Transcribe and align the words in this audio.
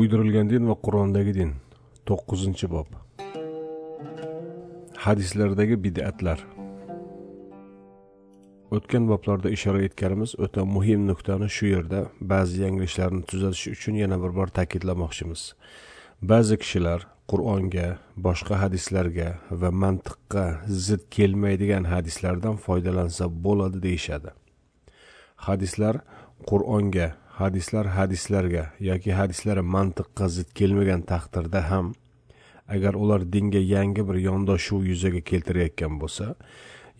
uydirilgan 0.00 0.48
din 0.52 0.68
va 0.70 0.76
qur'ondagi 0.86 1.32
din 1.40 1.50
to'qqizinchi 2.08 2.66
bob. 2.74 2.88
Hadislardagi 5.04 5.76
bid'atlar. 5.84 6.38
O'tgan 8.76 9.08
boblarda 9.10 9.50
ishora 9.56 9.80
etganimiz 9.88 10.34
o'ta 10.44 10.64
muhim 10.74 11.06
nuqtani 11.10 11.48
shu 11.56 11.66
yerda 11.74 12.00
ba'zi 12.32 12.62
yanglishlarni 12.64 13.22
tuzatish 13.30 13.66
uchun 13.74 13.94
yana 14.02 14.16
bir 14.22 14.32
bor 14.38 14.48
ta'kidlamoqchimiz. 14.58 15.42
Ba'zi 16.30 16.56
kishilar 16.62 17.00
qur'onga 17.30 17.88
boshqa 18.26 18.60
hadislarga 18.62 19.28
va 19.60 19.70
mantiqqa 19.82 20.44
zid 20.86 21.02
kelmaydigan 21.16 21.84
hadislardan 21.94 22.56
foydalansa 22.66 23.24
bo'ladi 23.44 23.82
deyishadi. 23.86 24.30
Hadislar 25.46 25.94
qur'onga 26.50 27.08
hadislar 27.40 27.86
hadislarga 27.96 28.64
yoki 28.90 29.12
hadislar 29.20 29.58
mantiqqa 29.74 30.26
zid 30.36 30.48
kelmagan 30.58 31.02
taqdirda 31.12 31.60
ham 31.70 31.86
agar 32.74 32.94
ular 33.02 33.20
dinga 33.34 33.62
yangi 33.74 34.02
bir 34.08 34.16
yondashuv 34.28 34.84
yuzaga 34.90 35.20
keltirayotgan 35.30 35.94
bo'lsa 36.02 36.26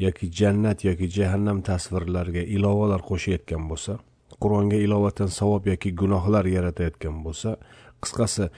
yoki 0.04 0.30
jannat 0.38 0.84
yoki 0.88 1.06
jahannam 1.16 1.58
tasvirlariga 1.70 2.42
ilovalar 2.56 3.00
qo'shayotgan 3.10 3.68
bo'lsa 3.70 3.98
qur'onga 4.42 4.78
ilovatan 4.86 5.30
savob 5.38 5.66
yoki 5.72 5.94
gunohlar 6.02 6.44
yaratayotgan 6.56 7.22
bo'lsa 7.26 7.56
qisqasi 8.02 8.50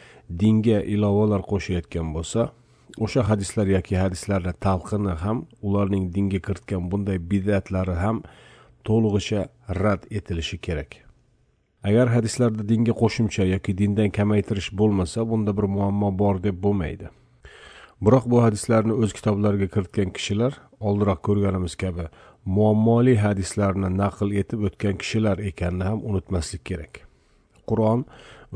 dinga 0.42 0.78
ilovalar 0.94 1.42
qo'shayotgan 1.52 2.08
bo'lsa 2.16 2.50
o'sha 3.05 3.22
hadislar 3.30 3.66
yoki 3.77 3.96
hadislarni 4.02 4.52
talqini 4.66 5.14
ham 5.24 5.46
ularning 5.69 6.05
dinga 6.14 6.41
kiritgan 6.46 6.91
bunday 6.91 7.19
bidatlari 7.30 7.96
ham 8.05 8.22
to'lig'icha 8.86 9.41
rad 9.83 10.02
etilishi 10.19 10.58
kerak. 10.66 11.11
Agar 11.84 12.09
hadislarda 12.14 12.68
dinga 12.68 12.92
qo'shimcha 13.02 13.45
yoki 13.54 13.78
dindan 13.78 14.10
kamaytirish 14.18 14.70
bo'lmasa 14.80 15.28
bunda 15.30 15.56
bir 15.56 15.66
muammo 15.77 16.18
bor 16.18 16.42
deb 16.42 16.56
bo'lmaydi. 16.64 17.08
Biroq 18.02 18.25
bu 18.27 18.42
hadislarni 18.42 18.92
o'z 18.92 19.12
kitoblariga 19.19 19.69
kiritgan 19.75 20.10
kishilar 20.16 20.53
oldinroq 20.80 21.20
ko'rganimiz 21.28 21.75
kabi 21.83 22.06
muammoli 22.44 23.16
hadislarni 23.25 23.91
naql 24.03 24.34
etib 24.42 24.64
o'tgan 24.69 24.97
kishilar 25.03 25.38
ekanini 25.50 25.84
ham 25.91 26.00
unutmaslik 26.10 26.64
kerak. 26.70 26.92
Qur'on 27.69 28.05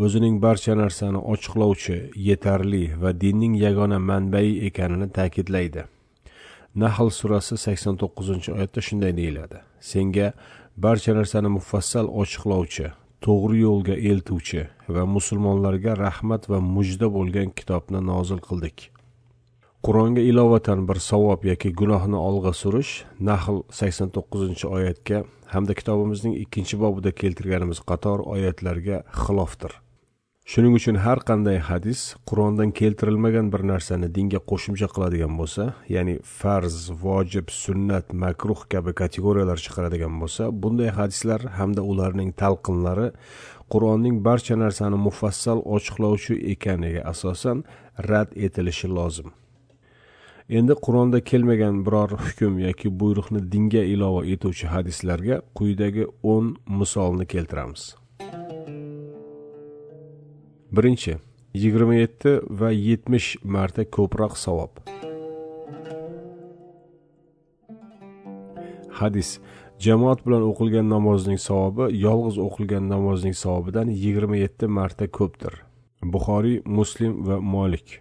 o'zining 0.05 0.41
barcha 0.47 0.75
narsani 0.83 1.21
ochiqlovchi 1.33 1.99
yetarli 2.29 2.85
va 3.03 3.11
dinning 3.23 3.55
yagona 3.67 3.99
manbai 4.11 4.51
ekanini 4.69 5.09
ta'kidlaydi. 5.19 5.83
Nahl 6.83 7.09
surasi 7.19 7.57
sakson 7.67 7.97
to'qqizinchi 8.03 8.53
oyatda 8.57 8.81
shunday 8.89 9.13
deyiladi. 9.21 9.59
Senga 9.81 10.33
barcha 10.77 11.15
narsani 11.19 11.49
mufassal 11.59 12.07
ochiqlovchi 12.23 12.87
to'g'ri 13.25 13.63
yo'lga 13.63 13.95
eltuvchi 14.11 14.67
va 14.97 15.07
musulmonlarga 15.17 15.97
rahmat 16.01 16.49
va 16.53 16.61
mujda 16.75 17.09
bo'lgan 17.17 17.55
kitobni 17.61 18.03
nozil 18.11 18.43
qildik. 18.49 18.91
Qur'onga 19.87 20.23
ilovatan 20.33 20.85
bir 20.89 20.99
savob 21.09 21.45
yoki 21.47 21.73
gunohni 21.81 22.19
olg'a 22.19 22.53
surish 22.61 22.93
nahl 23.31 23.63
sakson 23.81 24.13
to'qqizinchi 24.17 24.67
oyatga 24.77 25.25
hamda 25.55 25.79
kitobimizning 25.81 26.37
ikkinchi 26.45 26.79
bobida 26.85 27.15
keltirganimiz 27.23 27.81
qator 27.91 28.25
oyatlarga 28.37 29.03
xilofdir 29.25 29.77
shuning 30.47 30.77
uchun 30.79 30.95
har 31.03 31.19
qanday 31.29 31.57
hadis 31.69 32.01
qur'ondan 32.31 32.71
keltirilmagan 32.81 33.49
bir 33.55 33.63
narsani 33.71 34.09
dinga 34.17 34.41
qo'shimcha 34.51 34.89
qiladigan 34.95 35.33
bo'lsa 35.41 35.65
ya'ni 35.95 36.15
farz 36.41 36.77
vojib 37.05 37.51
sunnat 37.55 38.15
makruh 38.25 38.61
kabi 38.75 38.95
kategoriyalar 39.01 39.59
chiqaradigan 39.65 40.15
bo'lsa 40.23 40.47
bunday 40.63 40.93
hadislar 40.99 41.49
hamda 41.59 41.83
ularning 41.95 42.31
talqinlari 42.43 43.09
qur'onning 43.73 44.23
barcha 44.29 44.61
narsani 44.63 45.03
mufassal 45.09 45.65
ochiqlovchi 45.79 46.39
ekaniga 46.55 47.03
asosan 47.13 47.67
rad 48.11 48.31
etilishi 48.47 48.95
lozim. 48.99 49.29
Endi 50.59 50.75
qur'onda 50.87 51.25
kelmagan 51.31 51.85
biror 51.87 52.19
hukm 52.25 52.63
yoki 52.69 52.97
buyruqni 53.01 53.47
dinga 53.53 53.87
ilova 53.95 54.25
etuvchi 54.35 54.67
hadislarga 54.75 55.43
quyidagi 55.59 56.05
o'n 56.35 56.57
misolni 56.81 57.33
keltiramiz. 57.35 58.06
Birinchi 60.77 61.17
yigirma 61.63 61.95
yetti 61.97 62.33
va 62.61 62.71
yetmish 62.71 63.29
marta 63.45 63.85
ko'proq 63.97 64.37
savob. 64.45 64.73
Hadis 69.01 69.37
jamoat 69.87 70.25
bilan 70.27 70.47
o'qilgan 70.51 70.89
namozning 70.95 71.41
savobi 71.49 71.91
yolg'iz 72.07 72.41
o'qilgan 72.47 72.89
namozning 72.95 73.37
savobidan 73.45 73.93
yigirma 74.05 74.41
yetti 74.41 74.69
marta 74.79 75.09
ko'pdir. 75.19 75.63
Buxoriy 76.03 76.63
muslim 76.79 77.23
va 77.29 77.41
molik. 77.55 78.01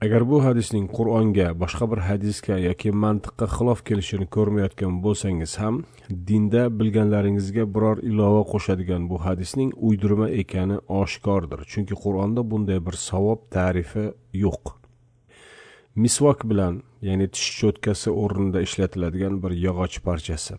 Agar 0.00 0.24
bu 0.28 0.38
hadisning 0.44 0.86
qur'onga 0.96 1.48
boshqa 1.62 1.86
bir 1.92 2.00
hadisga 2.08 2.56
yoki 2.68 2.90
mantiqqa 3.04 3.46
xilof 3.56 3.80
kelishini 3.88 4.26
ko'rmayotgan 4.36 4.94
bo'lsangiz 5.04 5.56
ham 5.62 5.82
dinda 6.30 6.62
bilganlaringizga 6.78 7.66
biror 7.74 8.00
ilova 8.10 8.42
qo'shadigan 8.52 9.08
bu 9.10 9.18
hadisning 9.26 9.74
uydirma 9.88 10.28
ekani 10.42 10.78
oshkordir. 11.00 11.60
Chunki 11.72 12.00
qur'onda 12.04 12.46
bunday 12.50 12.80
bir 12.86 12.96
savob 13.08 13.44
ta'rifi 13.56 14.06
yo'q. 14.44 14.72
Misvok 16.02 16.48
bilan 16.50 16.82
ya'ni 17.08 17.28
tish 17.34 17.50
cho'tkasi 17.60 18.08
o'rnida 18.24 18.64
ishlatiladigan 18.66 19.42
bir 19.42 19.52
yog'och 19.66 20.00
parchasi. 20.08 20.54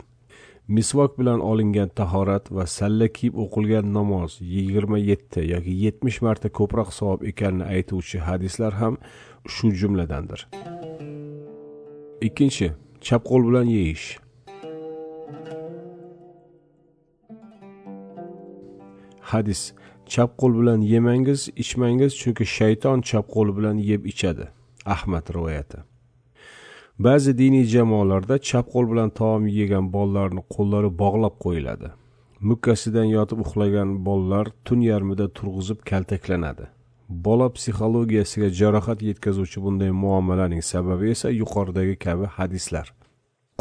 Misvok 0.77 1.17
bilan 1.19 1.39
olingan 1.51 1.89
tahorat 1.99 2.45
va 2.57 2.65
salla 2.73 3.07
kiyib 3.17 3.39
o'qilgan 3.43 3.87
namoz 3.97 4.37
yigirma 4.55 4.99
yetti 5.01 5.41
yoki 5.53 5.73
yetmish 5.85 6.19
marta 6.25 6.51
ko'proq 6.59 6.93
savob 6.97 7.25
ekanini 7.31 7.65
aytuvchi 7.75 8.21
hadislar 8.27 8.77
ham 8.81 8.99
shu 9.47 9.71
jumladandir. 9.71 10.47
Ikkinchi 12.21 12.71
chap 13.01 13.23
qo'l 13.25 13.43
bilan 13.47 13.67
yeyish. 13.77 14.19
Hadis 19.31 19.73
chap 20.05 20.31
qo'l 20.39 20.53
bilan 20.59 20.81
yemangiz 20.81 21.49
ichmangiz 21.63 22.11
chunki 22.21 22.45
shayton 22.57 23.01
chap 23.01 23.25
qo'l 23.35 23.57
bilan 23.57 23.77
yeb 23.89 24.05
ichadi. 24.05 24.45
Ahmad 24.85 25.25
rivoyati. 25.35 25.77
Ba'zi 26.99 27.37
diniy 27.37 27.65
jamoalarda 27.73 28.35
chap 28.49 28.65
qo'l 28.73 28.85
bilan 28.91 29.09
taom 29.19 29.47
yegan 29.47 29.85
bolalarni 29.93 30.43
qo'llari 30.55 30.89
bog'lab 31.01 31.35
qo'yiladi. 31.45 31.89
Mukkasidan 32.49 33.07
yotib 33.17 33.39
uxlagan 33.45 33.89
bolalar 34.05 34.47
tun 34.65 34.79
yarmida 34.81 35.25
turg'izib 35.37 35.79
kaltaklanadi. 35.89 36.65
Bola 37.11 37.49
psixologiyasiga 37.49 38.49
jarohat 38.49 39.01
yetkazuvchi 39.01 39.61
bunday 39.63 39.91
muomalaning 39.91 40.63
sababi 40.63 41.11
esa 41.11 41.29
yuqoridagi 41.29 41.95
kabi 42.05 42.25
hadislar. 42.37 42.93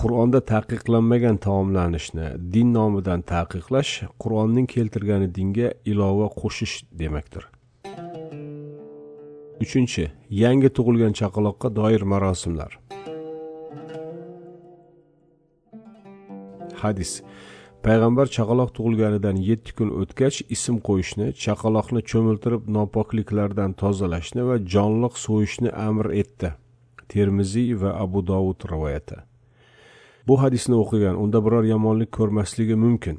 Qur'onda 0.00 0.40
taqiqlanmagan 0.52 1.36
taomlanishni 1.46 2.28
din 2.52 2.68
nomidan 2.72 3.20
taqiqlash 3.32 3.92
qur'onning 4.22 4.68
keltirgani 4.74 5.28
dinga 5.38 5.72
ilova 5.84 6.28
qo'shish 6.40 6.76
demakdir. 7.00 7.44
Uchinchi 9.64 10.04
yangi 10.42 10.70
tug'ilgan 10.76 11.12
chaqaloqqa 11.20 11.74
doir 11.78 12.02
marosimlar. 12.12 12.78
Hadis. 16.82 17.12
Payg'ambar 17.84 18.28
chaqaloq 18.36 18.74
tug'ilganidan 18.76 19.38
yetti 19.40 19.72
kun 19.76 19.90
o'tgach 20.02 20.38
ism 20.56 20.76
qo'yishni 20.88 21.28
chaqaloqni 21.44 22.02
cho'miltirib 22.10 22.66
nopokliklardan 22.76 23.72
tozalashni 23.82 24.44
va 24.48 24.56
jonliq 24.74 25.16
so'yishni 25.24 25.72
amr 25.88 26.10
etdi. 26.22 26.50
Termiziy 27.12 27.72
va 27.82 27.94
abu 28.04 28.20
dovud 28.30 28.68
rivoyati. 28.72 29.16
Bu 30.26 30.36
hadisni 30.42 30.76
o'qigan 30.82 31.16
unda 31.22 31.40
biror 31.46 31.64
yomonlik 31.72 32.12
ko'rmasligi 32.18 32.76
mumkin. 32.84 33.16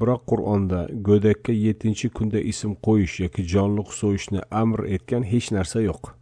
Biroq 0.00 0.24
qur'onda 0.30 0.80
go'dakka 1.08 1.52
yettinchi 1.66 2.08
kunda 2.16 2.40
ism 2.52 2.72
qo'yish 2.86 3.20
yoki 3.24 3.44
jonliq 3.52 3.92
so'yishni 4.00 4.40
amr 4.62 4.86
etgan 4.96 5.28
hech 5.32 5.52
narsa 5.56 5.84
yo'q. 5.84 6.14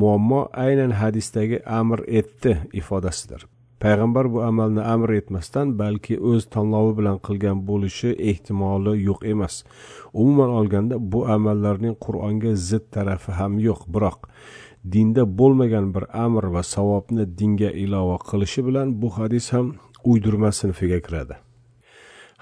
Muammo 0.00 0.42
aynan 0.66 0.92
hadisdagi 1.00 1.62
amr 1.80 2.02
etdi 2.20 2.58
ifodasidir. 2.80 3.53
Payg'ambar 3.84 4.26
bu 4.34 4.42
amalni 4.42 4.82
amr 4.94 5.10
etmasdan 5.20 5.72
balki 5.80 6.14
o'z 6.30 6.44
tanlovi 6.54 6.92
bilan 6.98 7.18
qilgan 7.26 7.58
bo'lishi 7.68 8.10
ehtimoli 8.30 8.94
yo'q 9.08 9.20
emas. 9.32 9.54
Umuman 10.22 10.50
olganda 10.58 10.96
bu 11.12 11.20
amallarning 11.36 11.96
qur'onga 12.04 12.52
zid 12.68 12.84
tarafi 12.94 13.32
ham 13.40 13.58
yo'q. 13.68 13.80
Biroq 13.94 14.20
dinda 14.92 15.22
bo'lmagan 15.38 15.86
bir 15.94 16.04
amr 16.24 16.44
va 16.54 16.62
savobni 16.74 17.24
dinga 17.38 17.70
ilova 17.84 18.16
qilishi 18.30 18.66
bilan 18.68 18.88
bu 19.02 19.08
hadis 19.18 19.52
ham 19.54 19.66
uydirma 20.10 20.50
sinfiga 20.60 21.00
kiradi. 21.06 21.36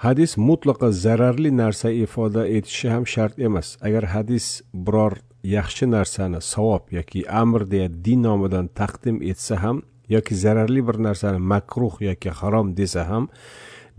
Hadis 0.05 0.31
mutlaqo 0.49 0.87
zararli 1.03 1.51
narsa 1.61 1.89
ifoda 2.05 2.47
etishi 2.57 2.87
ham 2.93 3.03
shart 3.13 3.35
emas. 3.47 3.67
Agar 3.87 4.03
hadis 4.15 4.45
biror 4.73 5.13
yaxshi 5.57 5.85
narsani 5.95 6.39
savob 6.53 6.83
yoki 6.97 7.19
amr 7.41 7.61
deya 7.71 7.87
din 8.05 8.23
nomidan 8.27 8.67
taqdim 8.79 9.17
etsa 9.31 9.55
ham 9.63 9.77
yoki 10.15 10.35
zararli 10.43 10.81
bir 10.87 10.97
narsani 11.07 11.39
makruh 11.53 11.95
yoki 12.09 12.29
harom 12.39 12.67
desa 12.77 13.01
ham 13.09 13.29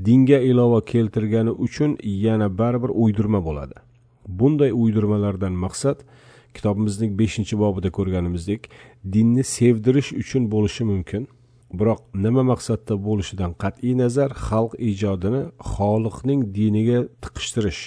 dinga 0.07 0.39
ilova 0.51 0.81
keltirgani 0.93 1.51
uchun 1.51 1.99
yana 2.05 2.59
baribir 2.59 2.91
uydirma 3.03 3.45
bo'ladi. 3.45 3.75
Bunday 4.29 4.71
uydirmalardan 4.73 5.53
maqsad 5.53 5.99
kitobimizning 6.55 7.19
beshinchi 7.19 7.59
bobida 7.59 7.91
ko'rganimizdek 7.91 8.71
dinni 9.15 9.45
sevdirish 9.57 10.13
uchun 10.23 10.51
bo'lishi 10.55 10.85
mumkin. 10.93 11.29
Biroq 11.79 12.01
nima 12.25 12.43
maqsadda 12.53 12.95
bo'lishidan 13.07 13.53
qat'iy 13.63 13.95
nazar 14.03 14.31
xalq 14.47 14.73
ijodini 14.91 15.43
xoliqning 15.75 16.41
diniga 16.59 16.99
tiqishtirish 17.25 17.83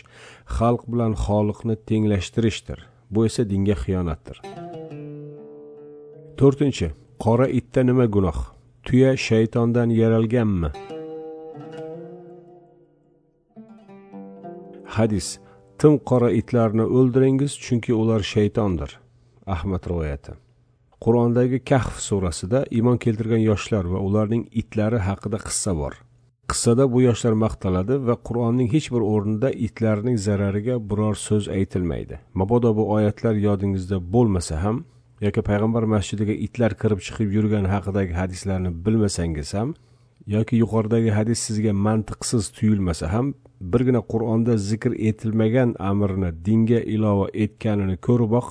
xalq 0.58 0.84
bilan 0.92 1.14
xoliqni 1.26 1.76
tenglashtirishdir. 1.90 2.80
Bu 3.14 3.26
esa 3.28 3.42
dinga 3.52 3.76
xiyonatdir. 3.84 4.38
To'rtinchi 6.40 6.88
qora 7.20 7.48
itda 7.60 7.84
nima 7.84 8.06
gunoh? 8.06 8.40
Tuya 8.86 9.12
shaytondan 9.18 9.90
yaralganmi? 9.90 10.70
Hadis 14.96 15.28
tim 15.80 15.98
qora 16.10 16.30
itlarni 16.40 16.86
o'ldiringiz 16.98 17.54
chunki 17.64 17.94
ular 17.94 18.22
shaytondir. 18.34 18.92
Ahmad 19.56 19.84
rivoyati. 19.90 20.34
Qur'ondagi 21.04 21.60
kahf 21.72 22.00
surasida 22.08 22.66
iymon 22.72 22.98
keltirgan 22.98 23.44
yoshlar 23.50 23.86
va 23.94 24.00
ularning 24.08 24.44
itlari 24.62 25.00
haqida 25.08 25.40
qissa 25.48 25.76
bor. 25.82 25.94
Qissada 26.50 26.86
bu 26.94 27.02
yoshlar 27.02 27.34
maqtaladi 27.46 27.96
va 28.08 28.16
qur'onning 28.28 28.70
hech 28.74 28.88
bir 28.94 29.04
o'rnida 29.14 29.50
itlarning 29.68 30.18
zarariga 30.28 30.76
biror 30.90 31.16
so'z 31.28 31.50
aytilmaydi. 31.58 32.20
Mabodo 32.34 32.76
bu 32.78 32.84
oyatlar 32.98 33.36
yodingizda 33.48 33.98
bo'lmasa 34.14 34.64
ham 34.64 34.86
yoki 35.26 35.42
payg'ambar 35.50 35.84
masjidiga 35.94 36.36
itlar 36.46 36.72
kirib 36.82 37.00
chiqib 37.06 37.30
yurgani 37.38 37.70
haqidagi 37.76 38.14
hadislarni 38.22 38.72
bilmasangiz 38.86 39.54
ham 39.58 39.70
yoki 40.36 40.56
yuqoridagi 40.64 41.12
hadis 41.18 41.40
sizga 41.48 41.74
mantiqsiz 41.88 42.44
tuyulmasa 42.58 43.06
ham 43.14 43.34
birgina 43.74 44.02
qur'onda 44.12 44.54
zikr 44.70 44.92
etilmagan 45.10 45.70
amrni 45.92 46.30
dinga 46.48 46.80
ilova 46.96 47.28
etganini 47.44 47.98
ko'riboq 48.08 48.48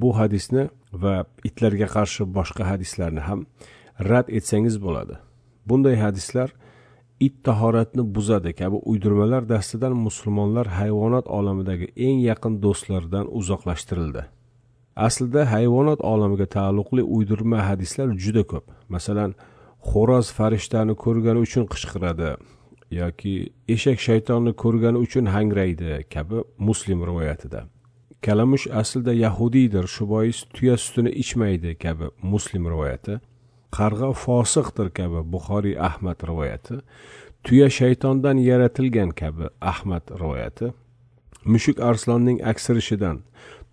bu 0.00 0.10
hadisni 0.18 0.64
va 1.02 1.14
itlarga 1.48 1.88
qarshi 1.96 2.22
boshqa 2.36 2.64
hadislarni 2.70 3.22
ham 3.28 3.40
rad 4.10 4.26
etsangiz 4.38 4.76
bo'ladi. 4.86 5.14
Bunday 5.68 5.96
hadislar 6.04 6.48
it 7.26 7.34
tahoratni 7.46 8.02
buzadi 8.16 8.52
kabi 8.60 8.76
uydirmalar 8.90 9.48
dastidan 9.48 9.94
musulmonlar 10.06 10.66
hayvonot 10.80 11.26
olamidagi 11.38 11.86
eng 12.06 12.18
yaqin 12.30 12.52
do'stlaridan 12.64 13.26
uzoqlashtirildi. 13.40 14.22
Aslida 14.96 15.52
hayvonot 15.52 16.00
olamiga 16.00 16.46
taalluqli 16.46 17.02
uydirma 17.02 17.68
hadislar 17.68 18.08
juda 18.24 18.42
ko'p. 18.52 18.64
Masalan 18.88 19.34
xo'roz 19.90 20.26
farishtani 20.38 20.94
ko'rgani 21.04 21.40
uchun 21.46 21.64
qichqiradi 21.72 22.30
yoki 22.90 23.34
eshak 23.74 23.98
shaytonni 24.08 24.52
ko'rgani 24.62 24.98
uchun 25.06 25.26
hangraydi 25.34 26.04
kabi 26.14 26.38
muslim 26.58 26.98
rivoyatida. 27.08 27.60
Kalamush 28.26 28.66
aslida 28.80 29.12
yahudiydir 29.24 29.86
shu 29.94 30.08
bois 30.08 30.44
tuya 30.54 30.76
sutini 30.76 31.10
ichmaydi 31.22 31.74
kabi 31.84 32.06
muslim 32.22 32.64
rivoyati. 32.72 33.14
Qarg'a 33.78 34.10
fosiqdir 34.24 34.88
kabi 34.98 35.20
buxoriy 35.32 35.76
ahmad 35.88 36.18
rivoyati. 36.30 36.74
Tuya 37.44 37.68
shaytondan 37.78 38.36
yaratilgan 38.50 39.10
kabi 39.20 39.46
ahmad 39.72 40.04
rivoyati. 40.22 40.72
Mushuk 41.44 41.80
arslonning 41.80 42.38
aksirishidan 42.50 43.16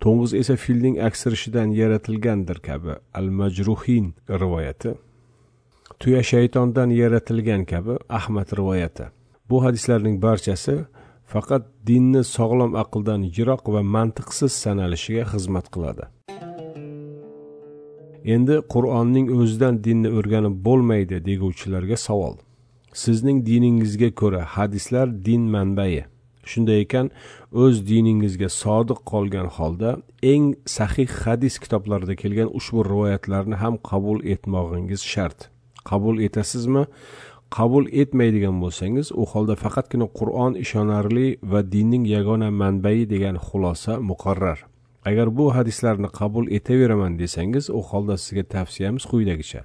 to'ng'iz 0.03 0.31
esa 0.41 0.55
filning 0.55 0.95
aksirishidan 1.07 1.69
yaratilgandir 1.81 2.59
kabi 2.67 2.93
al 3.19 3.27
majruhin 3.39 4.13
rivoyati. 4.41 4.91
Tuya 5.99 6.21
shaytondan 6.31 6.89
yaratilgan 7.01 7.65
kabi 7.65 7.93
ahmad 8.09 8.47
rivoyati. 8.59 9.05
Bu 9.49 9.63
hadislarning 9.65 10.21
barchasi 10.25 10.75
faqat 11.33 11.63
dinni 11.87 12.21
sog'lom 12.35 12.71
aqldan 12.83 13.21
yiroq 13.35 13.63
va 13.73 13.81
mantiqsiz 13.95 14.51
sanalishiga 14.63 15.23
xizmat 15.31 15.65
qiladi. 15.73 16.05
Endi 18.33 18.55
qur'onning 18.73 19.27
o'zidan 19.39 19.75
dinni 19.85 20.09
o'rganib 20.17 20.55
bo'lmaydi 20.67 21.17
deguvchilarga 21.29 21.97
savol. 22.07 22.35
Sizning 23.03 23.37
diningizga 23.49 24.09
ko'ra 24.21 24.41
hadislar 24.55 25.07
din 25.27 25.43
manbai 25.55 25.93
shunday 26.53 26.79
ekan 26.85 27.11
o'z 27.63 27.75
diningizga 27.89 28.49
sodiq 28.61 28.99
qolgan 29.11 29.47
holda 29.57 29.89
eng 30.33 30.45
sahih 30.77 31.09
hadis 31.23 31.55
kitoblarida 31.63 32.15
kelgan 32.21 32.49
ushbu 32.59 32.79
rivoyatlarni 32.91 33.57
ham 33.63 33.75
qabul 33.89 34.17
etmog'ingiz 34.33 35.01
shart. 35.13 35.39
Qabul 35.89 36.15
etasizmi? 36.27 36.83
Qabul 37.57 37.85
etmaydigan 38.01 38.57
bo'lsangiz 38.63 39.11
u 39.21 39.23
holda 39.31 39.55
faqatgina 39.63 40.07
qur'on 40.19 40.53
ishonarli 40.63 41.27
va 41.51 41.61
dinning 41.73 42.03
yagona 42.15 42.49
manbai 42.61 43.05
degan 43.13 43.37
xulosa 43.47 43.93
muqarrar. 44.09 44.59
Agar 45.09 45.27
bu 45.37 45.45
hadislarni 45.55 46.09
qabul 46.19 46.45
etaveraman 46.57 47.13
desangiz 47.21 47.69
u 47.69 47.81
holda 47.89 48.17
sizga 48.23 48.43
tavsiyamiz 48.53 49.03
quyidagicha. 49.11 49.61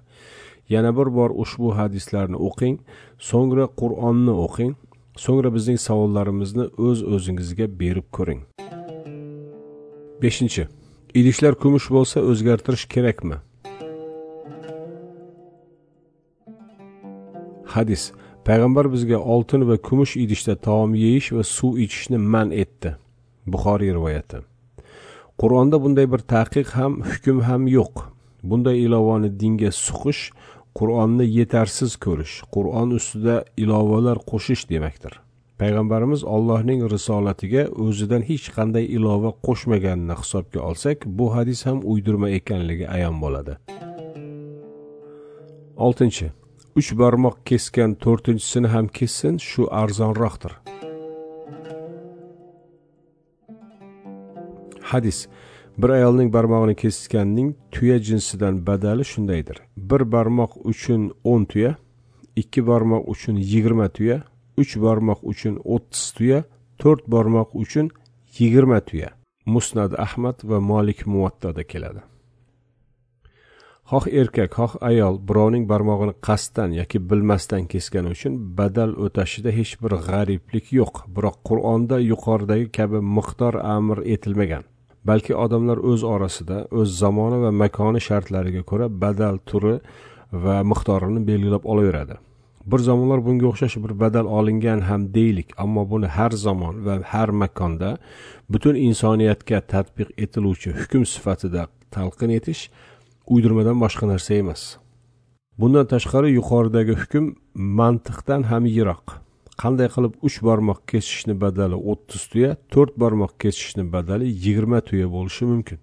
Yana 0.69 0.90
bir 0.99 1.08
bor 1.17 1.31
ushbu 1.44 1.69
hadislarni 1.79 2.38
o'qing 2.49 2.76
so'ngra 3.31 3.67
qur'onni 3.81 4.34
o'qing. 4.46 4.73
So'ngra 5.17 5.55
bizning 5.55 5.79
savollarimizni 5.79 6.62
o'z 6.62 7.03
öz 7.03 7.03
o'zingizga 7.14 7.67
berib 7.81 8.06
ko'ring. 8.17 8.43
Beshinchi 10.23 10.67
idishlar 11.14 11.55
kumush 11.55 11.88
bo'lsa 11.97 12.20
o'zgartirish 12.31 12.87
kerakmi? 12.94 13.37
Hadis 17.75 18.12
payg'ambar 18.47 18.93
bizga 18.94 19.19
oltin 19.35 19.69
va 19.69 19.76
kumush 19.88 20.17
idishda 20.25 20.55
taom 20.56 20.94
yeyish 20.94 21.32
va 21.37 21.44
suv 21.56 21.79
ichishni 21.85 22.19
man 22.19 22.50
etdi. 22.62 22.97
Buxoriy 23.47 23.93
rivoyati. 23.99 24.38
Qur'onda 25.41 25.76
bunday 25.85 26.06
bir 26.12 26.20
taqiq 26.35 26.69
ham 26.79 27.00
hukm 27.11 27.41
ham 27.49 27.67
yo'q. 27.76 27.94
Bunday 28.43 28.76
ilovani 28.87 29.31
dinga 29.41 29.70
suqish 29.87 30.23
qur'onni 30.79 31.27
yetarsiz 31.39 31.97
ko'rish 32.05 32.35
qur'on 32.55 32.97
ustida 32.99 33.37
ilovalar 33.63 34.19
qo'shish 34.31 34.65
demakdir. 34.73 35.15
Payg'ambarimiz 35.61 36.25
allohning 36.35 36.81
risolatiga 36.95 37.65
o'zidan 37.85 38.23
hech 38.31 38.47
qanday 38.57 38.85
ilova 38.97 39.31
qo'shmaganini 39.47 40.17
hisobga 40.21 40.61
olsak 40.69 41.07
bu 41.19 41.27
hadis 41.37 41.61
ham 41.69 41.79
uydirma 41.93 42.29
ekanligi 42.39 42.87
ayon 42.97 43.21
bo'ladi. 43.25 43.55
Oltinchi 45.87 46.27
uch 46.81 46.91
barmoq 47.01 47.37
kesgan 47.51 47.95
to'rtinchisini 48.05 48.69
ham 48.75 48.87
kessin 48.99 49.39
shu 49.49 49.63
arzonroqdir. 49.83 50.53
Hadis 54.91 55.19
bir 55.79 55.88
ayolning 55.88 56.32
barmog'ini 56.32 56.74
kesganning 56.74 57.55
tuya 57.70 57.98
jinsidan 57.98 58.67
badali 58.67 59.05
shundaydir. 59.05 59.58
Bir 59.76 60.12
barmoq 60.12 60.52
uchun 60.64 61.12
o'n 61.24 61.44
tuya 61.44 61.76
ikki 62.36 62.67
barmoq 62.67 63.08
uchun 63.08 63.36
yigirma 63.36 63.88
tuya 63.88 64.22
uch 64.56 64.76
barmoq 64.76 65.20
uchun 65.32 65.55
o'ttiz 65.64 66.05
tuya 66.17 66.38
to'rt 66.79 67.02
barmoq 67.14 67.50
uchun 67.62 67.91
yigirma 68.38 68.81
tuya. 68.81 69.10
Musnad 69.46 69.93
ahmad 70.06 70.36
va 70.44 70.60
molik 70.60 71.06
muvattada 71.06 71.62
keladi. 71.64 72.00
Xoh 73.91 74.06
erkak 74.20 74.50
xoh 74.58 74.72
ayol 74.91 75.17
birovning 75.29 75.64
barmog'ini 75.72 76.14
qasddan 76.26 76.70
yoki 76.81 76.98
bilmasdan 77.10 77.64
kesgani 77.72 78.08
uchun 78.14 78.32
badal 78.58 78.93
o'tashida 79.05 79.50
hech 79.58 79.72
bir 79.82 79.93
g'ariblik 80.06 80.67
yo'q. 80.79 80.94
Biroq 81.17 81.36
qur'onda 81.48 81.96
yuqoridagi 82.10 82.67
kabi 82.79 82.98
miqdor 83.17 83.55
amr 83.76 83.98
etilmagan. 84.14 84.64
Balki 85.05 85.35
odamlar 85.44 85.79
o'z 85.91 86.03
orasida 86.15 86.59
o'z 86.81 86.99
zamoni 87.03 87.39
va 87.44 87.51
makoni 87.63 88.01
shartlariga 88.09 88.63
ko'ra 88.71 88.87
badal 89.05 89.39
turi 89.51 89.77
va 90.44 90.56
miqdorini 90.71 91.21
belgilab 91.31 91.65
olaveradi. 91.73 92.17
Bir 92.71 92.79
zamonlar 92.79 93.21
bunga 93.27 93.47
o'xshash 93.51 93.77
bir 93.85 93.93
badal 94.03 94.27
olingan 94.39 94.81
ham 94.89 95.09
deylik 95.15 95.49
ammo 95.65 95.82
buni 95.93 96.09
har 96.17 96.31
zamon 96.47 96.75
va 96.87 96.94
har 97.13 97.31
makonda 97.43 97.91
butun 98.53 98.75
insoniyatga 98.89 99.59
tadbiq 99.73 100.09
etiluvchi 100.25 100.71
hukm 100.81 101.03
sifatida 101.15 101.67
talqin 101.94 102.31
etish 102.39 102.63
uydirmadan 103.27 103.77
boshqa 103.85 104.06
narsa 104.13 104.35
emas. 104.43 104.63
Bundan 105.59 105.87
tashqari 105.94 106.31
yuqoridagi 106.39 106.94
hukm 107.03 107.25
mantiqdan 107.81 108.43
ham 108.51 108.65
yiroq. 108.77 109.21
Qanday 109.61 109.89
qilib 109.94 110.15
uch 110.27 110.39
barmoq 110.47 110.81
kesishni 110.91 111.35
badali 111.44 111.77
o'ttiz 111.93 112.23
tuya 112.32 112.51
to'rt 112.73 112.94
barmoq 113.03 113.32
kesishni 113.43 113.85
badali 113.94 114.27
yigirma 114.44 114.81
tuya 114.89 115.06
bo'lishi 115.15 115.44
mumkin. 115.53 115.79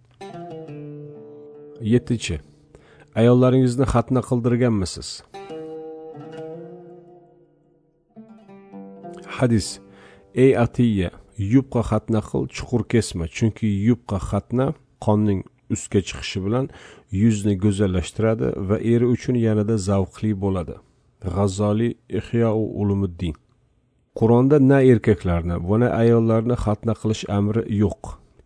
Yettinchi 1.93 2.39
ayollaringizni 3.19 3.85
xatna 3.93 4.21
qildirganmisiz? 4.29 5.09
Hadis 9.37 9.67
ey 10.43 10.51
atiya 10.65 11.09
yupqa 11.53 11.81
xatna 11.91 12.21
qil 12.29 12.43
chuqur 12.55 12.83
kesma 12.93 13.25
chunki 13.37 13.67
yupqa 13.87 14.17
xatna 14.29 14.65
qonning 15.05 15.41
ustga 15.73 15.99
chiqishi 16.07 16.39
bilan 16.45 16.65
yuzni 17.21 17.53
go'zallashtiradi 17.63 18.47
va 18.69 18.77
eri 18.93 19.05
uchun 19.15 19.35
yanada 19.47 19.75
zavqli 19.89 20.31
bo'ladi. 20.43 20.75
G'azzoli 21.35 21.89
ihyo 22.19 22.51
ulumiddin 22.81 23.35
qur'onda 24.19 24.57
na 24.69 24.79
erkaklarni 24.93 25.55
va 25.69 25.77
na 25.81 25.89
ayollarni 26.03 26.55
xatna 26.65 26.93
qilish 27.01 27.23
amri 27.37 27.63
yo'q. 27.81 28.03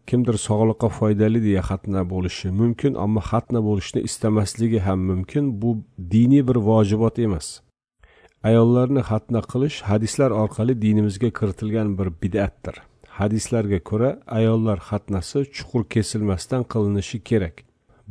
Kimdir 0.10 0.36
sog'liqqa 0.48 0.90
foydali 0.98 1.40
deya 1.48 1.62
xatna 1.70 2.02
bo'lishi 2.14 2.52
mumkin 2.60 2.94
ammo 3.04 3.22
xatna 3.30 3.60
bo'lishni 3.68 4.02
istamasligi 4.10 4.80
ham 4.88 5.00
mumkin. 5.10 5.44
Bu 5.62 5.70
diniy 6.14 6.44
bir 6.50 6.58
vojibot 6.70 7.16
emas. 7.26 7.48
Ayollarni 8.50 9.02
xatna 9.10 9.42
qilish 9.52 9.78
hadislar 9.90 10.32
orqali 10.44 10.74
dinimizga 10.86 11.30
kiritilgan 11.38 11.90
bir 11.98 12.08
bid'atdir. 12.22 12.76
Hadislarga 13.20 13.80
ko'ra 13.90 14.12
ayollar 14.40 14.80
xatnasi 14.90 15.40
chuqur 15.56 15.84
kesilmasdan 15.94 16.64
qilinishi 16.74 17.18
kerak. 17.30 17.56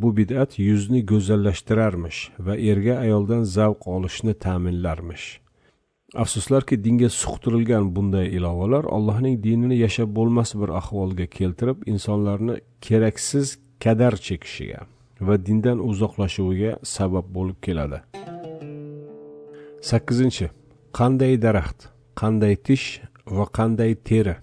Bu 0.00 0.08
bid'at 0.18 0.58
yuzni 0.68 1.00
go'zallashtirarmish 1.10 2.20
va 2.46 2.54
erga 2.70 2.94
ayoldan 3.04 3.42
zavq 3.56 3.82
olishni 3.96 4.34
ta'minlarmish. 4.44 5.41
Afsuslarki 6.14 6.84
dinga 6.84 7.08
suqtirilgan 7.08 7.96
bunday 7.96 8.26
ilovalar 8.26 8.84
allohning 8.84 9.42
dinini 9.44 9.76
yashab 9.78 10.08
bo'lmas 10.16 10.54
bir 10.54 10.68
ahvolga 10.68 11.26
keltirib 11.26 11.78
insonlarni 11.86 12.56
keraksiz 12.80 13.58
kadar 13.84 14.16
chekishiga 14.16 14.80
va 15.20 15.46
dindan 15.46 15.78
uzoqlashuviga 15.78 16.76
sabab 16.82 17.26
bo'lib 17.36 17.58
keladi. 17.66 18.02
Sakkizinchi 19.90 20.50
qanday 20.98 21.42
daraxt 21.42 21.88
qanday 22.20 22.56
tish 22.56 23.00
va 23.26 23.44
qanday 23.58 23.94
teri? 24.08 24.36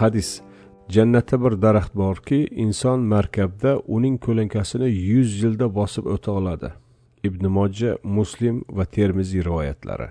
Hadis 0.00 0.40
jannatda 0.88 1.36
bir 1.44 1.62
daraxt 1.62 1.94
borki 1.94 2.38
inson 2.64 3.00
markabda 3.14 3.78
uning 3.96 4.16
ko'lankasini 4.26 4.88
yuz 4.88 5.42
yilda 5.42 5.74
bosib 5.74 6.06
o'ta 6.14 6.32
oladi. 6.32 6.72
Ibn 7.28 7.46
moja 7.46 7.96
muslim 8.02 8.64
va 8.68 8.84
termiziy 8.84 9.42
rivoyatlari. 9.48 10.08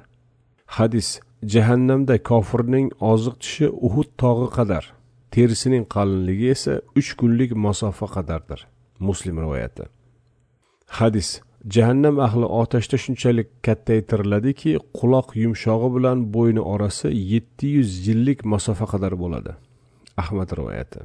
Hadis 0.78 1.20
jahannamda 1.54 2.16
kofirning 2.30 2.92
oziq 3.12 3.36
tishi 3.44 3.68
uhud 3.88 4.10
tog'i 4.24 4.48
qadar 4.58 4.84
terisining 5.32 5.86
qalinligi 5.96 6.48
esa 6.56 6.74
uch 7.00 7.12
kunlik 7.20 7.52
masofa 7.66 8.08
qadardir 8.16 8.60
muslim 9.08 9.40
rivoyati. 9.44 9.84
Hadis 11.00 11.30
jahannam 11.76 12.20
ahli 12.28 12.46
otashda 12.62 12.98
shunchalik 13.04 13.50
kattaytiriladiki 13.66 14.72
quloq 14.98 15.28
yumshog'i 15.44 15.90
bilan 15.96 16.18
bo'yni 16.36 16.64
orasi 16.74 17.10
yetti 17.34 17.68
yuz 17.78 17.92
yillik 18.08 18.40
masofa 18.54 18.86
qadar 18.94 19.14
bo'ladi 19.24 19.52
ahmad 20.24 20.50
rivoyati. 20.60 21.00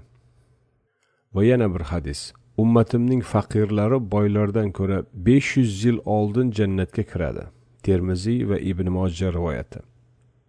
Va 1.34 1.42
yana 1.50 1.66
bir 1.74 1.82
hadis 1.92 2.20
ummatimning 2.62 3.22
faqirlari 3.32 3.98
boylardan 4.14 4.72
ko'ra 4.78 4.98
besh 5.26 5.56
yuz 5.56 5.84
yil 5.84 5.98
oldin 6.16 6.50
jannatga 6.58 7.02
kiradi. 7.12 7.44
Termiziy 7.82 8.48
va 8.50 8.58
ibn 8.70 8.90
mojja 8.96 9.32
rivoyati. 9.36 9.80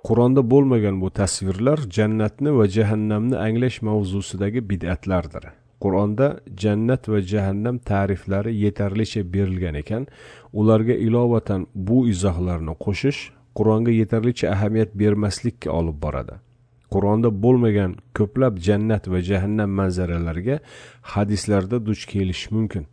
Qur'onda 0.08 0.42
bo'lmagan 0.52 1.02
bu 1.02 1.10
tasvirlar 1.20 1.80
jannatni 1.98 2.52
va 2.58 2.66
jahannamni 2.78 3.38
anglash 3.48 3.82
mavzusidagi 3.88 4.62
bid'atlardir. 4.70 5.44
Qur'onda 5.84 6.28
jannat 6.64 7.10
va 7.12 7.20
jahannam 7.32 7.78
ta'riflari 7.90 8.56
yetarlicha 8.64 9.22
berilgan 9.34 9.76
ekan. 9.84 10.08
Ularga 10.54 10.96
ilovatan 11.08 11.68
bu 11.88 12.08
izohlarni 12.14 12.74
qo'shish 12.86 13.20
qur'onga 13.58 13.92
yetarlicha 14.02 14.52
ahamiyat 14.56 14.92
bermaslikka 15.02 15.70
olib 15.80 15.98
boradi. 16.06 16.36
Qur'onda 16.94 17.30
bo'lmagan 17.44 17.92
ko'plab 18.18 18.54
jannat 18.68 19.04
va 19.12 19.20
jahannam 19.30 19.72
manzaralariga 19.80 20.58
hadislarda 21.14 21.78
duch 21.88 22.04
kelish 22.12 22.44
mumkin. 22.56 22.86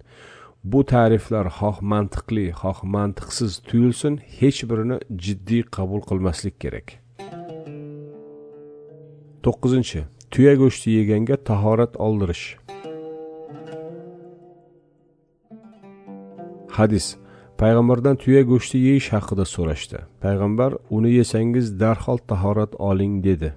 Bu 0.73 0.81
ta'riflar 0.93 1.47
xoh 1.59 1.79
mantiqli 1.93 2.47
xoh 2.61 2.79
mantiqsiz 2.97 3.53
tuyulsin 3.69 4.15
hech 4.39 4.61
birini 4.71 4.97
jiddiy 5.25 5.63
qabul 5.77 6.01
qilmaslik 6.09 6.57
kerak. 6.63 6.87
To'qqizinchi 9.45 10.01
tuya 10.33 10.55
go'shti 10.63 10.89
yeganga 10.99 11.37
tahorat 11.51 11.93
oldirish. 12.07 12.45
Hadis. 16.79 17.07
Payg'ambardan 17.61 18.17
tuya 18.23 18.43
go'shti 18.51 18.79
yeyish 18.87 19.09
haqida 19.15 19.45
so'rashdi. 19.55 19.99
Payg'ambar 20.25 20.71
uni 20.97 21.11
yesangiz 21.19 21.67
darhol 21.83 22.19
tahorat 22.31 22.73
oling 22.89 23.15
dedi. 23.29 23.51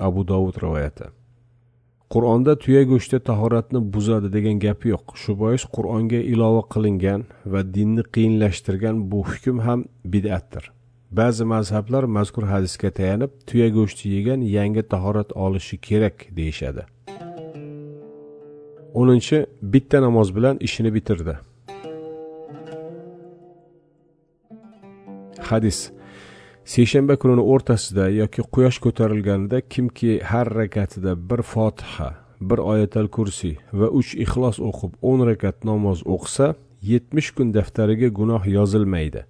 Abu 0.00 0.28
dovud 0.28 0.56
rivoyati. 0.62 1.04
Qur'onda 2.14 2.52
tuya 2.58 2.82
go'shti 2.90 3.18
tahoratni 3.28 3.80
buzadi 3.94 4.28
degan 4.36 4.56
gap 4.64 4.84
yo'q. 4.92 5.04
Shu 5.22 5.32
bois 5.42 5.62
qur'onga 5.76 6.20
ilova 6.32 6.62
qilingan 6.72 7.24
va 7.52 7.60
dinni 7.74 8.02
qiyinlashtirgan 8.14 8.96
bu 9.10 9.20
hukm 9.30 9.58
ham 9.66 9.80
bid'atdir. 10.12 10.64
Ba'zi 11.18 11.44
mazhablar 11.44 12.04
mazkur 12.16 12.44
hadisga 12.52 12.90
tayanib 12.98 13.30
tuya 13.48 13.68
go'shti 13.76 14.04
yegan 14.16 14.40
yangi 14.56 14.82
tahorat 14.92 15.30
olishi 15.44 15.76
kerak 15.88 16.16
deyishadi. 16.38 16.82
O'ninchi 19.00 19.46
bitta 19.72 19.98
namoz 20.06 20.28
bilan 20.36 20.56
ishini 20.66 20.94
bitirdi. 20.96 21.34
Hadis. 25.50 25.97
Seshanba 26.68 27.16
kunini 27.16 27.40
o'rtasida 27.52 28.04
yoki 28.12 28.42
quyosh 28.54 28.78
ko'tarilganida 28.84 29.58
kimki 29.72 30.10
har 30.30 30.48
rakatida 30.60 31.12
bir 31.30 31.40
fotiha 31.52 32.08
bir 32.40 32.58
oyatal 32.72 33.08
kursiy 33.16 33.54
va 33.80 33.88
uch 34.00 34.10
ixlos 34.24 34.58
o'qib 34.68 34.98
o'n 35.10 35.24
rakat 35.28 35.64
namoz 35.68 36.02
o'qisa 36.14 36.48
yetmish 36.90 37.30
kun 37.36 37.54
daftariga 37.56 38.08
gunoh 38.18 38.42
yozilmaydi. 38.56 39.24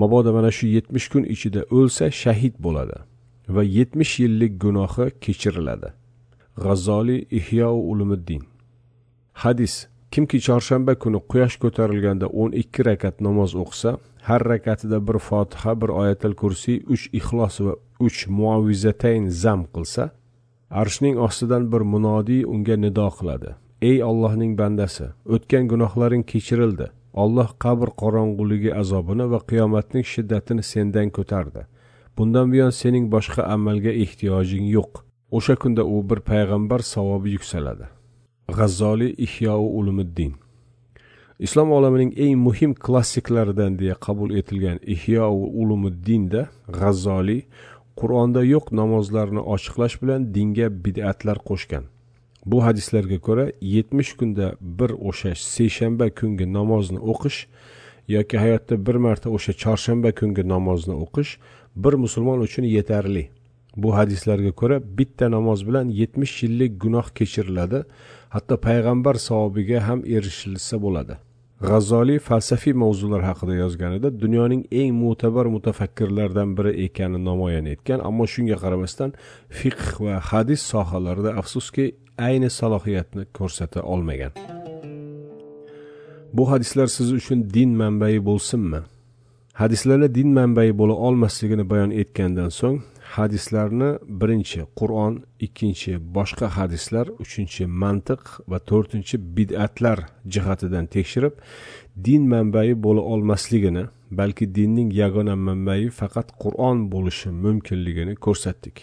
Mabodo 0.00 0.32
mana 0.36 0.50
shu 0.56 0.66
yetmish 0.76 1.08
kun 1.12 1.24
ichida 1.34 1.66
o'lsa 1.76 2.10
shahid 2.22 2.56
bo'ladi 2.64 2.96
va 3.54 3.62
yetmish 3.78 4.14
yillik 4.22 4.56
gunohi 4.64 5.06
kechiriladi. 5.24 5.88
G'azzoliy 6.62 7.26
ihyo 7.38 7.70
ulumiddin 7.90 8.42
hadis. 9.42 9.74
Kimki 10.14 10.38
chorshanba 10.46 10.94
kuni 11.02 11.18
quyosh 11.30 11.56
ko'tarilganda 11.62 12.26
o'n 12.42 12.52
ikki 12.62 12.84
rakat 12.86 13.16
namoz 13.26 13.54
o'qisa 13.62 13.90
har 14.28 14.42
rakatida 14.52 14.98
bir 15.08 15.18
fotiha 15.28 15.72
bir 15.82 15.90
oyatil 16.00 16.34
kursiy 16.42 16.76
uch 16.94 17.04
ixlos 17.18 17.56
va 17.66 17.72
uch 18.06 18.20
muavvizatayn 18.38 19.24
zam 19.42 19.64
qilsa 19.74 20.04
arshning 20.82 21.18
ostidan 21.26 21.66
bir 21.72 21.82
munodiy 21.94 22.44
unga 22.54 22.76
nido 22.84 23.08
qiladi. 23.16 23.50
Ey 23.88 23.98
ollohning 24.10 24.52
bandasi 24.60 25.06
o'tgan 25.34 25.64
gunohlaring 25.72 26.24
kechirildi. 26.32 26.86
Olloh 27.22 27.50
qabr 27.64 27.88
qorong'uligi 28.02 28.70
azobini 28.82 29.26
va 29.32 29.40
qiyomatning 29.50 30.06
shiddatini 30.12 30.62
sendan 30.72 31.10
ko'tardi. 31.16 31.66
Bundan 32.16 32.46
buyon 32.52 32.72
sening 32.82 33.10
boshqa 33.14 33.42
amalga 33.56 33.92
ehtiyojing 34.04 34.70
yo'q. 34.76 34.92
O'sha 35.36 35.54
kunda 35.62 35.82
u 35.94 35.98
bir 36.10 36.20
payg'ambar 36.30 36.80
savobi 36.94 37.36
yuksaladi. 37.36 37.86
G'azzoliy 38.48 39.14
ihyo 39.18 39.58
ulumiddin 39.78 40.32
islom 41.38 41.72
olamining 41.72 42.12
eng 42.16 42.36
muhim 42.38 42.74
klassiklaridan 42.74 43.78
deya 43.78 43.94
qabul 43.94 44.30
etilgan 44.38 44.78
ihyo 44.94 45.30
ulumiddinda 45.62 46.48
g'azzoliy 46.78 47.42
qur'onda 48.00 48.42
yo'q 48.54 48.66
namozlarni 48.80 49.42
ochiqlash 49.54 49.96
bilan 50.02 50.20
dinga 50.34 50.68
bid'atlar 50.84 51.38
qo'shgan. 51.48 51.84
Bu 52.50 52.58
hadislarga 52.66 53.18
ko'ra 53.26 53.46
yetmish 53.74 54.12
kunda 54.18 54.46
bir 54.78 54.90
o'sha 55.10 55.32
seshanba 55.34 56.06
kungi 56.18 56.46
namozni 56.56 57.00
o'qish 57.12 57.38
yoki 58.16 58.36
hayotda 58.44 58.74
bir 58.86 58.96
marta 59.06 59.28
o'sha 59.36 59.52
chorshanba 59.62 60.10
kungi 60.20 60.42
namozni 60.54 60.94
o'qish 61.04 61.30
bir 61.82 61.94
musulmon 62.04 62.38
uchun 62.46 62.64
yetarli. 62.76 63.24
Bu 63.76 63.88
hadislarga 63.98 64.52
ko'ra 64.60 64.76
bitta 64.98 65.26
namoz 65.36 65.66
bilan 65.68 65.86
yetmish 66.00 66.42
yillik 66.42 66.72
gunoh 66.82 67.06
kechiriladi 67.18 67.80
hatto 68.34 68.54
payg'ambar 68.66 69.16
savobiga 69.28 69.78
ham 69.88 70.00
erishilsa 70.16 70.76
bo'ladi. 70.84 71.14
G'azzoliy 71.68 72.18
falsafiy 72.28 72.74
mavzular 72.82 73.22
haqida 73.28 73.54
yozganida 73.62 74.08
dunyoning 74.22 74.62
eng 74.80 74.90
mo'tabar 75.02 75.46
mutafakkirlardan 75.56 76.48
biri 76.56 76.72
ekani 76.84 77.18
namoyon 77.28 77.66
etgan 77.74 78.00
ammo 78.08 78.24
shunga 78.32 78.56
qaramasdan 78.62 79.10
fiqh 79.58 79.86
va 80.04 80.14
hadis 80.30 80.60
sohalarida 80.72 81.30
afsuski 81.40 81.84
ayni 82.28 82.50
salohiyatni 82.58 83.24
ko'rsata 83.38 83.80
olmagan. 83.94 84.32
Bu 86.36 86.50
hadislar 86.52 86.88
siz 86.96 87.08
uchun 87.18 87.38
din 87.56 87.70
manbai 87.82 88.16
bo'lsinmi? 88.28 88.80
Hadislarni 89.60 90.08
din 90.18 90.30
manbai 90.38 90.68
bo'la 90.80 90.94
olmasligini 91.06 91.64
bayon 91.72 91.90
etgandan 92.02 92.50
so'ng 92.60 92.78
hadislarni 93.16 93.90
birinchi 94.20 94.60
qur'on 94.80 95.14
ikkinchi 95.46 95.92
boshqa 96.16 96.46
hadislar 96.58 97.06
uchinchi 97.24 97.64
mantiq 97.82 98.22
va 98.50 98.58
to'rtinchi 98.70 99.16
bid'atlar 99.36 99.98
jihatidan 100.34 100.86
tekshirib 100.94 101.34
din 102.06 102.22
manbai 102.32 102.70
bo'la 102.84 103.02
olmasligini 103.12 103.84
balki 104.20 104.44
dinning 104.56 104.90
yagona 105.02 105.34
manbai 105.46 105.82
faqat 106.00 106.28
qur'on 106.42 106.78
bo'lishi 106.94 107.28
mumkinligini 107.44 108.14
ko'rsatdik. 108.26 108.76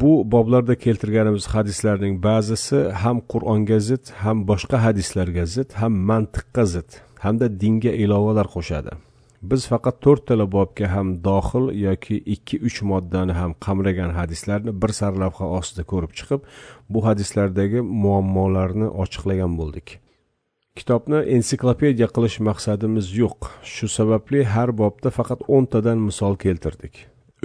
Bu 0.00 0.12
boblarda 0.32 0.74
keltirganimiz 0.84 1.44
hadislarning 1.54 2.14
ba'zisi 2.28 2.78
ham 3.02 3.18
qur'onga 3.32 3.78
zid 3.88 4.04
ham 4.22 4.38
boshqa 4.50 4.76
hadislarga 4.86 5.44
zid 5.54 5.70
ham 5.80 5.92
mantiqqa 6.10 6.64
zid 6.74 6.88
hamda 7.24 7.46
dinga 7.62 7.92
ilovalar 8.04 8.46
qo'shadi. 8.54 8.92
Biz 9.50 9.66
faqat 9.72 9.96
to'rttala 10.04 10.46
bobga 10.56 10.88
ham 10.94 11.08
dohil 11.24 11.66
yoki 11.86 12.16
ikki 12.34 12.56
uch 12.68 12.78
moddani 12.90 13.34
ham 13.40 13.52
qamragan 13.66 14.10
hadislarni 14.18 14.72
bir 14.82 14.92
sarlavha 15.00 15.48
ostida 15.58 15.84
ko'rib 15.92 16.12
chiqib 16.18 16.40
bu 16.92 17.04
hadislardagi 17.06 17.80
muammolarni 18.04 18.88
ochiqlagan 19.04 19.52
bo'ldik. 19.60 19.98
Kitobni 20.78 21.20
ensiklopediya 21.36 22.08
qilish 22.14 22.38
maqsadimiz 22.48 23.10
yo'q. 23.20 23.50
Shu 23.74 23.88
sababli 23.96 24.40
har 24.54 24.70
bobda 24.80 25.10
faqat 25.18 25.44
o'ntadan 25.56 25.98
misol 26.08 26.34
keltirdik. 26.44 26.94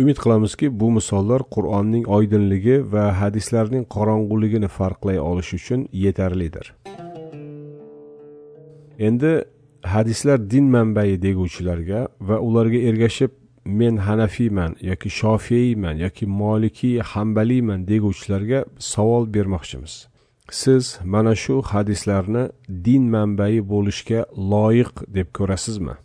Umid 0.01 0.17
qilamizki 0.23 0.71
bu 0.81 0.87
misollar 0.97 1.43
qur'onning 1.55 2.05
oydinligi 2.17 2.79
va 2.93 3.05
hadislarning 3.21 3.85
qorong'uligini 3.95 4.69
farqlay 4.77 5.19
olish 5.29 5.53
uchun 5.59 5.87
yetarlidir. 6.05 6.73
Endi 9.07 9.33
hadislar 9.83 10.39
din 10.51 10.69
manbai 10.69 11.17
deguvchilarga 11.21 12.07
va 12.19 12.39
ularga 12.39 12.79
ergashib 12.89 13.31
men 13.65 13.97
hanafiyman 13.97 14.75
yoki 14.81 15.09
shofiyman 15.09 15.95
yoki 15.97 16.25
molikiy 16.25 16.99
hambaliyman 17.11 17.87
deguvchilarga 17.87 18.65
savol 18.79 19.33
bermoqchimiz. 19.33 20.07
Siz 20.51 20.99
mana 21.03 21.35
shu 21.35 21.61
hadislarni 21.61 22.49
din 22.85 23.03
manbai 23.09 23.61
bo'lishga 23.71 24.25
loyiq 24.51 24.93
deb 25.15 25.27
ko'rasizmi? 25.37 25.95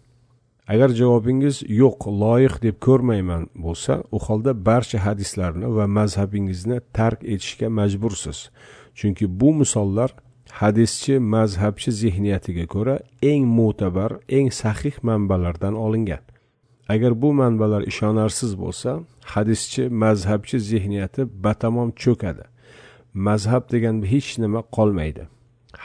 Agar 0.72 0.90
javobingiz 1.00 1.56
yo'q 1.80 2.00
loyiq 2.22 2.54
deb 2.62 2.76
ko'rmayman 2.86 3.48
bo'lsa 3.64 4.02
u 4.16 4.18
holda 4.26 4.52
barcha 4.66 4.98
hadislarni 5.06 5.66
va 5.76 5.86
mazhabingizni 5.86 6.78
tark 6.92 7.20
etishga 7.24 7.68
majbursiz. 7.68 8.38
Chunki 8.98 9.24
bu 9.40 9.54
misollar 9.60 10.10
hadischi 10.60 11.14
mazhabchi 11.34 11.90
zehniyatiga 12.02 12.66
ko'ra 12.74 12.96
eng 13.30 13.44
mo'tabar 13.58 14.10
eng 14.36 14.48
sahih 14.60 14.94
manbalardan 15.08 15.74
olingan. 15.86 16.22
Agar 16.94 17.12
bu 17.22 17.30
manbalar 17.40 17.82
ishonarsiz 17.92 18.52
bo'lsa 18.62 18.90
hadischi 19.34 19.82
mazhabchi 20.02 20.56
zehniyati 20.70 21.22
batamom 21.44 21.88
cho'kadi. 22.02 22.44
Mazhab 23.26 23.62
degan 23.72 23.96
hech 24.12 24.30
nima 24.42 24.60
qolmaydi. 24.76 25.24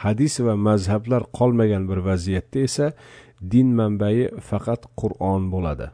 Hadis 0.02 0.34
va 0.46 0.54
mazhablar 0.68 1.22
qolmagan 1.38 1.82
bir 1.90 1.98
vaziyatda 2.08 2.58
esa 2.68 2.86
din 3.52 3.68
manbai 3.78 4.18
faqat 4.50 4.82
qur'on 5.00 5.42
bo'ladi. 5.54 5.86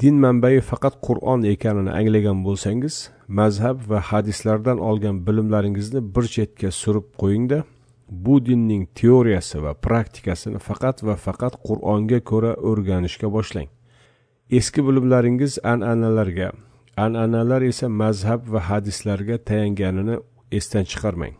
Din 0.00 0.16
manbai 0.24 0.56
faqat 0.70 0.94
qur'on 1.06 1.40
ekanini 1.54 1.92
anglagan 1.98 2.38
bo'lsangiz 2.46 2.94
mazhab 3.38 3.76
va 3.90 3.98
hadislardan 4.10 4.78
olgan 4.88 5.16
bilimlaringizni 5.26 6.00
bir 6.14 6.24
chetga 6.34 6.70
surib 6.82 7.06
qo'yingda. 7.22 7.58
Bu 8.12 8.46
dinning 8.46 8.88
teoriyasi 8.94 9.62
va 9.64 9.72
praktikasini 9.86 10.58
faqat 10.68 11.04
va 11.06 11.16
faqat 11.26 11.54
qur'onga 11.68 12.20
ko'ra 12.30 12.52
o'rganishga 12.70 13.28
boshlang. 13.36 13.68
Eski 14.58 14.80
bilimlaringiz 14.86 15.58
an'analarga 15.72 16.48
an'analar 17.04 17.62
esa 17.72 17.88
mazhab 17.88 18.40
va 18.52 18.60
hadislarga 18.70 19.36
tayanganini 19.48 20.16
esdan 20.58 20.84
chiqarmang. 20.90 21.34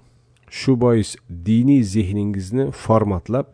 Shu 0.58 0.72
bois 0.84 1.10
diniy 1.48 1.82
zehningizni 1.94 2.64
formatlab 2.84 3.46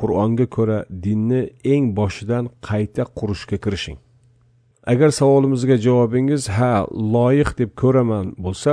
qur'onga 0.00 0.46
ko'ra 0.56 0.78
dinni 1.04 1.42
eng 1.74 1.94
boshidan 1.98 2.44
qayta 2.68 3.04
qurishga 3.18 3.56
kirishing. 3.64 3.98
Agar 4.92 5.10
savolimizga 5.20 5.76
javobingiz 5.86 6.42
ha 6.56 6.72
loyiq 7.14 7.50
deb 7.60 7.70
ko'raman 7.82 8.26
bo'lsa 8.44 8.72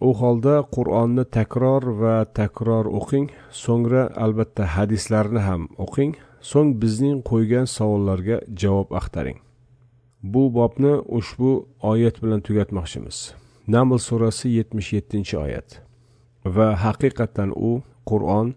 u 0.00 0.12
holda 0.20 0.56
qur'onni 0.76 1.24
takror 1.24 1.82
va 2.00 2.16
takror 2.38 2.86
o'qing 2.98 3.30
so'ngra 3.62 4.02
albatta 4.24 4.64
hadislarni 4.76 5.40
ham 5.48 5.62
o'qing 5.84 6.12
so'ng 6.50 6.74
bizning 6.82 7.22
qo'ygan 7.30 7.66
savollarga 7.76 8.36
javob 8.62 8.92
axtaring. 9.00 9.38
Bu 10.22 10.42
bobni 10.58 10.94
ushbu 11.18 11.50
oyat 11.92 12.22
bilan 12.22 12.40
tugatmoqchimiz. 12.46 13.16
Naml 13.74 13.98
surasi 14.08 14.48
yetmish 14.58 14.92
yettinchi 14.96 15.36
oyat. 15.38 15.80
Va 16.44 16.68
haqiqatdan 16.84 17.50
u 17.68 17.72
qur'on 18.10 18.54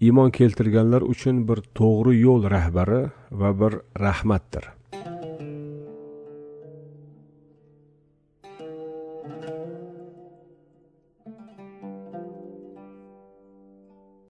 iymon 0.00 0.30
keltirganlar 0.38 1.02
uchun 1.12 1.46
bir 1.48 1.58
to'g'ri 1.78 2.14
yo'l 2.24 2.42
rahbari 2.56 3.02
va 3.40 3.50
bir 3.60 3.72
rahmatdir. 4.06 4.64